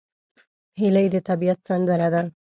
هیلۍ 0.79 1.07
د 1.13 1.15
طبیعت 1.27 1.59
سندره 1.67 2.07
ده 2.13 2.21